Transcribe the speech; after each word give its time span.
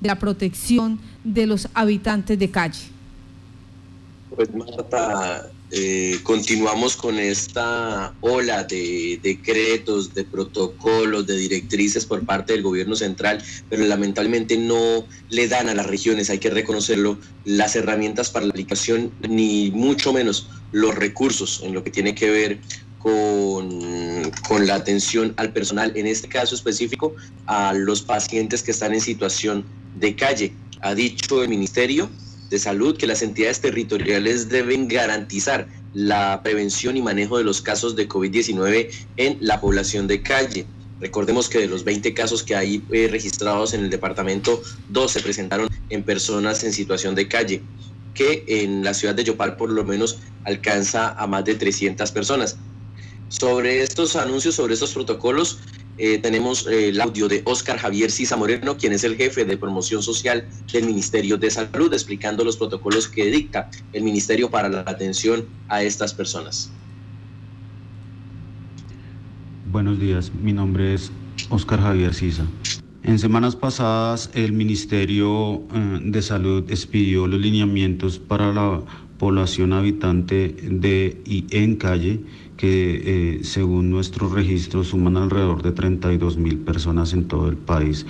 de 0.00 0.08
la 0.08 0.18
protección 0.18 0.98
de 1.24 1.46
los 1.46 1.68
habitantes 1.74 2.38
de 2.38 2.50
calle. 2.50 2.88
Pues 4.34 4.54
Marta, 4.54 5.50
eh, 5.70 6.20
continuamos 6.22 6.96
con 6.96 7.18
esta 7.18 8.14
ola 8.22 8.64
de 8.64 9.20
decretos, 9.22 10.14
de 10.14 10.24
protocolos, 10.24 11.26
de 11.26 11.36
directrices 11.36 12.06
por 12.06 12.24
parte 12.24 12.54
del 12.54 12.62
gobierno 12.62 12.96
central, 12.96 13.42
pero 13.68 13.84
lamentablemente 13.84 14.56
no 14.56 15.06
le 15.28 15.46
dan 15.46 15.68
a 15.68 15.74
las 15.74 15.86
regiones, 15.86 16.30
hay 16.30 16.38
que 16.38 16.48
reconocerlo, 16.48 17.18
las 17.44 17.76
herramientas 17.76 18.30
para 18.30 18.46
la 18.46 18.50
aplicación, 18.50 19.10
ni 19.28 19.70
mucho 19.70 20.12
menos 20.12 20.48
los 20.72 20.94
recursos 20.94 21.60
en 21.62 21.74
lo 21.74 21.84
que 21.84 21.90
tiene 21.90 22.14
que 22.14 22.30
ver 22.30 22.60
con, 22.98 24.30
con, 24.48 24.66
la 24.66 24.74
atención 24.74 25.34
al 25.36 25.52
personal, 25.52 25.92
en 25.96 26.06
este 26.06 26.28
caso 26.28 26.54
específico 26.54 27.14
a 27.46 27.74
los 27.74 28.02
pacientes 28.02 28.62
que 28.62 28.70
están 28.70 28.94
en 28.94 29.00
situación 29.00 29.64
de 29.96 30.16
calle. 30.16 30.52
Ha 30.80 30.94
dicho 30.94 31.42
el 31.42 31.48
Ministerio 31.48 32.08
de 32.50 32.58
Salud 32.58 32.96
que 32.96 33.06
las 33.06 33.22
entidades 33.22 33.60
territoriales 33.60 34.48
deben 34.48 34.88
garantizar 34.88 35.68
la 35.94 36.40
prevención 36.42 36.96
y 36.96 37.02
manejo 37.02 37.38
de 37.38 37.44
los 37.44 37.60
casos 37.60 37.96
de 37.96 38.08
COVID-19 38.08 38.90
en 39.16 39.38
la 39.40 39.60
población 39.60 40.06
de 40.06 40.22
calle. 40.22 40.66
Recordemos 41.00 41.48
que 41.48 41.58
de 41.58 41.68
los 41.68 41.84
20 41.84 42.12
casos 42.14 42.42
que 42.42 42.56
hay 42.56 42.82
eh, 42.90 43.08
registrados 43.10 43.72
en 43.72 43.84
el 43.84 43.90
departamento, 43.90 44.60
dos 44.88 45.12
se 45.12 45.20
presentaron 45.20 45.68
en 45.90 46.02
personas 46.02 46.64
en 46.64 46.72
situación 46.72 47.14
de 47.14 47.28
calle, 47.28 47.62
que 48.14 48.44
en 48.48 48.82
la 48.82 48.94
ciudad 48.94 49.14
de 49.14 49.24
Yopal 49.24 49.56
por 49.56 49.70
lo 49.70 49.84
menos 49.84 50.18
alcanza 50.44 51.10
a 51.10 51.26
más 51.26 51.44
de 51.44 51.54
300 51.54 52.10
personas. 52.10 52.56
Sobre 53.28 53.82
estos 53.82 54.16
anuncios, 54.16 54.56
sobre 54.56 54.74
estos 54.74 54.92
protocolos, 54.92 55.58
eh, 55.98 56.18
tenemos 56.18 56.66
eh, 56.66 56.90
el 56.90 57.00
audio 57.00 57.28
de 57.28 57.42
Oscar 57.44 57.78
Javier 57.78 58.10
Sisa 58.10 58.36
Moreno, 58.36 58.76
quien 58.76 58.92
es 58.92 59.04
el 59.04 59.16
jefe 59.16 59.44
de 59.44 59.56
promoción 59.56 60.02
social 60.02 60.46
del 60.72 60.86
Ministerio 60.86 61.36
de 61.36 61.50
Salud, 61.50 61.92
explicando 61.92 62.44
los 62.44 62.56
protocolos 62.56 63.08
que 63.08 63.26
dicta 63.26 63.68
el 63.92 64.02
Ministerio 64.04 64.50
para 64.50 64.68
la 64.68 64.80
atención 64.80 65.46
a 65.68 65.82
estas 65.82 66.14
personas. 66.14 66.70
Buenos 69.70 69.98
días, 69.98 70.32
mi 70.40 70.52
nombre 70.52 70.94
es 70.94 71.10
Oscar 71.50 71.80
Javier 71.80 72.14
Sisa. 72.14 72.46
En 73.04 73.18
semanas 73.20 73.54
pasadas 73.54 74.30
el 74.34 74.52
Ministerio 74.52 75.62
eh, 75.72 76.00
de 76.02 76.20
Salud 76.20 76.64
expidió 76.68 77.28
los 77.28 77.40
lineamientos 77.40 78.18
para 78.18 78.52
la 78.52 78.82
población 79.18 79.72
habitante 79.72 80.48
de 80.48 81.22
y 81.24 81.46
en 81.50 81.76
calle 81.76 82.20
que 82.56 83.36
eh, 83.38 83.44
según 83.44 83.90
nuestros 83.90 84.32
registros 84.32 84.88
suman 84.88 85.16
alrededor 85.16 85.62
de 85.62 85.70
32 85.70 86.38
mil 86.38 86.58
personas 86.58 87.12
en 87.12 87.28
todo 87.28 87.48
el 87.48 87.56
país, 87.56 88.04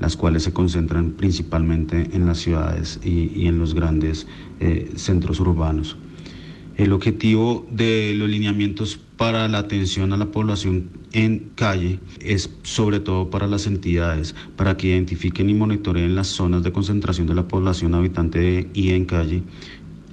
las 0.00 0.16
cuales 0.16 0.44
se 0.44 0.54
concentran 0.54 1.10
principalmente 1.10 2.08
en 2.14 2.24
las 2.24 2.38
ciudades 2.38 3.00
y, 3.04 3.46
en 3.46 3.58
los 3.58 3.74
grandes 3.74 4.26
eh, 4.58 4.90
centros 4.96 5.38
urbanos. 5.38 5.98
El 6.76 6.92
objetivo 6.92 7.66
de 7.70 8.14
los 8.16 8.28
lineamientos 8.28 8.98
para 9.16 9.46
la 9.48 9.58
atención 9.58 10.12
a 10.12 10.16
la 10.16 10.32
población 10.32 10.90
en 11.12 11.50
calle 11.54 12.00
es 12.20 12.50
sobre 12.62 12.98
todo 12.98 13.30
para 13.30 13.46
las 13.46 13.66
entidades, 13.66 14.34
para 14.56 14.76
que 14.76 14.88
identifiquen 14.88 15.50
y 15.50 15.54
monitoreen 15.54 16.16
las 16.16 16.26
zonas 16.26 16.64
de 16.64 16.72
concentración 16.72 17.28
de 17.28 17.34
la 17.34 17.46
población 17.46 17.94
habitante 17.94 18.68
y 18.74 18.90
en 18.90 19.04
calle 19.04 19.42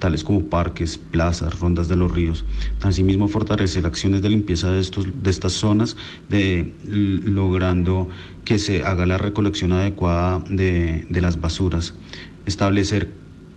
tales 0.02 0.24
como 0.24 0.46
parques, 0.46 0.98
plazas, 0.98 1.60
rondas 1.60 1.86
de 1.86 1.94
los 1.94 2.10
ríos. 2.10 2.44
Asimismo, 2.80 3.28
fortalecer 3.28 3.86
acciones 3.86 4.20
de 4.20 4.30
limpieza 4.30 4.68
de, 4.72 4.80
estos, 4.80 5.06
de 5.22 5.30
estas 5.30 5.52
zonas, 5.52 5.96
de, 6.28 6.72
logrando 6.84 8.08
que 8.44 8.58
se 8.58 8.82
haga 8.82 9.06
la 9.06 9.16
recolección 9.16 9.70
adecuada 9.70 10.42
de, 10.50 11.06
las 11.08 11.40
basuras. 11.40 11.94
Establecer 12.46 13.12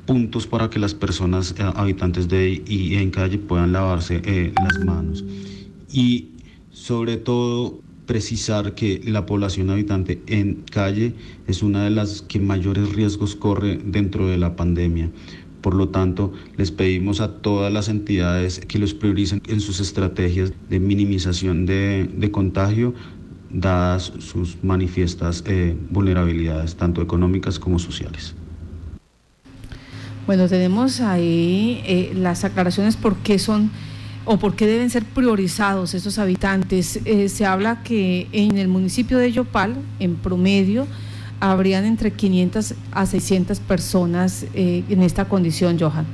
puntos 0.06 0.48
para 0.48 0.70
que 0.70 0.80
las 0.80 0.94
personas 0.94 1.56
eh, 1.58 1.64
habitantes 1.76 2.28
de 2.28 2.64
y 2.66 2.96
en 2.96 3.12
calle 3.12 3.38
puedan 3.38 3.72
lavarse 3.72 4.22
eh, 4.24 4.54
las 4.64 4.84
manos. 4.86 5.24
Y 5.92 6.30
sobre 6.72 7.18
todo 7.18 7.80
precisar 8.06 8.76
que 8.76 9.02
la 9.04 9.26
población 9.26 9.70
habitante 9.70 10.22
en 10.28 10.64
calle 10.72 11.14
es 11.48 11.64
una 11.64 11.84
de 11.84 11.90
las 11.90 12.22
que 12.22 12.40
mayores 12.40 12.94
riesgos 12.94 13.36
corre 13.36 13.80
dentro 13.84 14.28
de 14.28 14.38
la 14.38 14.56
pandemia. 14.56 15.10
Por 15.62 15.74
lo 15.74 15.90
tanto, 15.90 16.32
les 16.58 16.70
pedimos 16.72 17.22
a 17.22 17.38
todas 17.42 17.74
las 17.74 17.90
entidades 17.90 18.60
que 18.60 18.78
los 18.78 18.94
prioricen 18.94 19.42
en 19.48 19.60
sus 19.62 19.80
estrategias 19.80 20.54
de 20.70 20.80
minimización 20.80 21.66
de, 21.66 22.30
contagio, 22.32 22.94
dadas 23.50 24.14
sus 24.20 24.64
manifiestas 24.64 25.44
eh, 25.48 25.76
vulnerabilidades, 25.90 26.76
tanto 26.76 27.02
económicas 27.02 27.58
como 27.58 27.80
sociales. 27.80 28.36
Bueno, 30.28 30.48
tenemos 30.48 31.02
ahí 31.02 31.84
eh, 31.86 32.12
las 32.16 32.44
aclaraciones 32.44 32.96
por 32.96 33.16
qué 33.18 33.38
son 33.38 33.70
o 34.26 34.38
por 34.38 34.56
qué 34.56 34.66
deben 34.66 34.90
ser 34.90 35.06
priorizados 35.06 35.94
esos 35.94 36.18
habitantes. 36.18 37.00
Eh, 37.06 37.30
se 37.30 37.46
habla 37.46 37.84
que 37.84 38.28
en 38.32 38.58
el 38.58 38.68
municipio 38.68 39.18
de 39.18 39.32
Yopal, 39.32 39.76
en 40.00 40.16
promedio, 40.16 40.88
habrían 41.40 41.86
entre 41.86 42.12
500 42.12 42.74
a 42.92 43.06
600 43.06 43.60
personas 43.60 44.46
eh, 44.54 44.84
en 44.90 45.02
esta 45.04 45.26
condición, 45.26 45.80
Johan. 45.80 46.06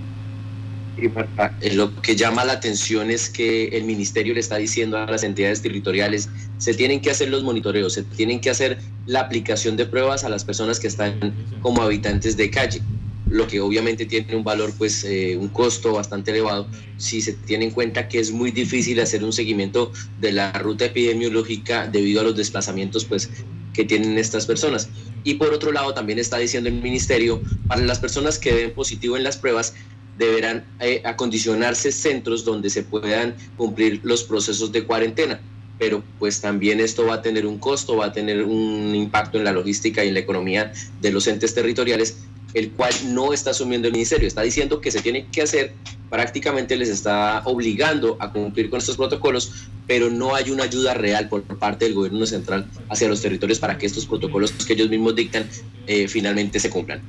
Eh, 0.97 1.73
lo 1.73 1.99
que 2.01 2.15
llama 2.15 2.43
la 2.45 2.53
atención 2.53 3.09
es 3.09 3.29
que 3.29 3.69
el 3.69 3.85
ministerio 3.85 4.33
le 4.33 4.39
está 4.39 4.57
diciendo 4.57 4.97
a 4.97 5.05
las 5.05 5.23
entidades 5.23 5.61
territoriales, 5.61 6.29
se 6.57 6.73
tienen 6.73 7.01
que 7.01 7.09
hacer 7.09 7.29
los 7.29 7.43
monitoreos, 7.43 7.93
se 7.93 8.03
tienen 8.03 8.39
que 8.39 8.49
hacer 8.49 8.77
la 9.05 9.21
aplicación 9.21 9.77
de 9.77 9.85
pruebas 9.85 10.23
a 10.23 10.29
las 10.29 10.43
personas 10.43 10.79
que 10.79 10.87
están 10.87 11.33
como 11.61 11.81
habitantes 11.81 12.37
de 12.37 12.51
calle, 12.51 12.81
lo 13.31 13.47
que 13.47 13.61
obviamente 13.61 14.05
tiene 14.05 14.35
un 14.35 14.43
valor, 14.43 14.73
pues 14.77 15.03
eh, 15.05 15.37
un 15.37 15.47
costo 15.47 15.93
bastante 15.93 16.31
elevado, 16.31 16.67
si 16.97 17.21
se 17.21 17.33
tiene 17.33 17.65
en 17.65 17.71
cuenta 17.71 18.07
que 18.07 18.19
es 18.19 18.31
muy 18.31 18.51
difícil 18.51 18.99
hacer 18.99 19.23
un 19.23 19.31
seguimiento 19.31 19.91
de 20.19 20.33
la 20.33 20.51
ruta 20.51 20.85
epidemiológica 20.85 21.87
debido 21.87 22.21
a 22.21 22.23
los 22.25 22.35
desplazamientos, 22.35 23.05
pues 23.05 23.29
que 23.73 23.85
tienen 23.85 24.17
estas 24.17 24.45
personas. 24.45 24.89
Y 25.23 25.35
por 25.35 25.53
otro 25.53 25.71
lado, 25.71 25.93
también 25.93 26.19
está 26.19 26.37
diciendo 26.37 26.69
el 26.69 26.81
ministerio, 26.81 27.41
para 27.67 27.81
las 27.81 27.99
personas 27.99 28.37
que 28.37 28.53
den 28.53 28.73
positivo 28.73 29.15
en 29.15 29.23
las 29.23 29.37
pruebas, 29.37 29.73
deberán 30.17 30.65
eh, 30.81 31.01
acondicionarse 31.05 31.91
centros 31.91 32.43
donde 32.43 32.69
se 32.69 32.83
puedan 32.83 33.35
cumplir 33.55 34.01
los 34.03 34.23
procesos 34.23 34.71
de 34.73 34.83
cuarentena. 34.83 35.39
Pero 35.79 36.03
pues 36.19 36.41
también 36.41 36.79
esto 36.79 37.05
va 37.07 37.15
a 37.15 37.21
tener 37.21 37.45
un 37.47 37.57
costo, 37.57 37.95
va 37.95 38.07
a 38.07 38.11
tener 38.11 38.43
un 38.43 38.93
impacto 38.93 39.37
en 39.37 39.45
la 39.45 39.51
logística 39.51 40.03
y 40.03 40.09
en 40.09 40.15
la 40.15 40.19
economía 40.19 40.73
de 40.99 41.11
los 41.11 41.25
entes 41.27 41.55
territoriales, 41.55 42.17
el 42.53 42.71
cual 42.71 42.93
no 43.07 43.33
está 43.33 43.51
asumiendo 43.51 43.87
el 43.87 43.93
ministerio. 43.93 44.27
Está 44.27 44.41
diciendo 44.41 44.81
que 44.81 44.91
se 44.91 45.01
tiene 45.01 45.27
que 45.31 45.41
hacer, 45.41 45.73
prácticamente 46.09 46.75
les 46.75 46.89
está 46.89 47.41
obligando 47.45 48.17
a 48.19 48.31
cumplir 48.31 48.69
con 48.69 48.79
estos 48.79 48.97
protocolos, 48.97 49.67
pero 49.87 50.09
no 50.09 50.35
hay 50.35 50.51
una 50.51 50.63
ayuda 50.63 50.93
real 50.93 51.29
por 51.29 51.43
parte 51.43 51.85
del 51.85 51.93
gobierno 51.93 52.25
central 52.25 52.67
hacia 52.89 53.07
los 53.07 53.21
territorios 53.21 53.59
para 53.59 53.77
que 53.77 53.85
estos 53.85 54.05
protocolos 54.05 54.51
que 54.51 54.73
ellos 54.73 54.89
mismos 54.89 55.15
dictan 55.15 55.45
eh, 55.87 56.07
finalmente 56.07 56.59
se 56.59 56.69
cumplan. 56.69 57.01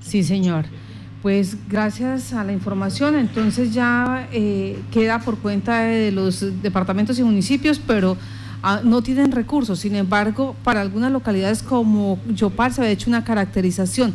Sí, 0.00 0.22
señor. 0.22 0.66
Pues 1.22 1.56
gracias 1.68 2.32
a 2.32 2.44
la 2.44 2.52
información, 2.52 3.16
entonces 3.16 3.74
ya 3.74 4.28
eh, 4.32 4.78
queda 4.92 5.18
por 5.18 5.38
cuenta 5.38 5.80
de 5.80 6.12
los 6.12 6.62
departamentos 6.62 7.18
y 7.18 7.24
municipios, 7.24 7.80
pero 7.84 8.16
ah, 8.62 8.82
no 8.84 9.02
tienen 9.02 9.32
recursos. 9.32 9.80
Sin 9.80 9.96
embargo, 9.96 10.54
para 10.62 10.80
algunas 10.80 11.10
localidades 11.10 11.62
como 11.62 12.20
Yopal 12.28 12.72
se 12.72 12.82
ha 12.82 12.88
hecho 12.88 13.10
una 13.10 13.24
caracterización 13.24 14.14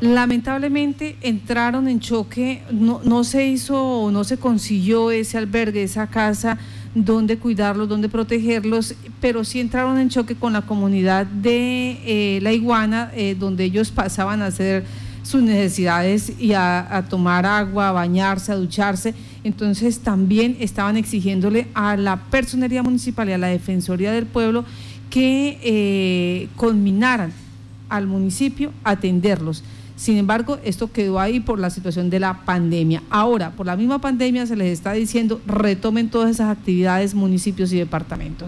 Lamentablemente 0.00 1.16
entraron 1.20 1.86
en 1.86 2.00
choque, 2.00 2.62
no, 2.70 3.22
se 3.22 3.46
hizo, 3.46 4.08
no 4.10 4.24
se 4.24 4.38
consiguió 4.38 5.10
ese 5.10 5.36
albergue, 5.36 5.82
esa 5.82 6.06
casa 6.06 6.56
donde 6.94 7.36
cuidarlos, 7.36 7.86
donde 7.86 8.08
protegerlos, 8.08 8.94
pero 9.20 9.44
sí 9.44 9.60
entraron 9.60 9.98
en 9.98 10.08
choque 10.08 10.36
con 10.36 10.54
la 10.54 10.62
comunidad 10.62 11.26
de 11.26 11.98
eh, 12.06 12.40
La 12.40 12.50
Iguana, 12.52 13.10
eh, 13.14 13.36
donde 13.38 13.64
ellos 13.64 13.90
pasaban 13.90 14.40
a 14.40 14.46
hacer 14.46 14.84
sus 15.22 15.42
necesidades 15.42 16.32
y 16.40 16.54
a, 16.54 17.04
tomar 17.10 17.44
agua, 17.44 17.90
a 17.90 17.92
bañarse, 17.92 18.52
a 18.52 18.56
ducharse. 18.56 19.14
Entonces 19.44 20.00
también 20.00 20.56
estaban 20.60 20.96
exigiéndole 20.96 21.68
a 21.74 21.98
la 21.98 22.16
personería 22.16 22.82
municipal 22.82 23.28
y 23.28 23.32
a 23.32 23.38
la 23.38 23.48
Defensoría 23.48 24.12
del 24.12 24.24
Pueblo 24.24 24.64
que 25.10 25.58
eh, 25.62 26.48
conminaran 26.56 27.32
al 27.90 28.06
municipio 28.06 28.72
a 28.82 28.92
atenderlos. 28.92 29.62
Sin 30.00 30.16
embargo, 30.16 30.58
esto 30.64 30.90
quedó 30.90 31.20
ahí 31.20 31.40
por 31.40 31.58
la 31.58 31.68
situación 31.68 32.08
de 32.08 32.20
la 32.20 32.46
pandemia. 32.46 33.02
Ahora, 33.10 33.50
por 33.50 33.66
la 33.66 33.76
misma 33.76 34.00
pandemia 34.00 34.46
se 34.46 34.56
les 34.56 34.72
está 34.72 34.94
diciendo 34.94 35.42
retomen 35.46 36.08
todas 36.08 36.30
esas 36.30 36.48
actividades 36.48 37.14
municipios 37.14 37.70
y 37.74 37.76
departamentos. 37.76 38.38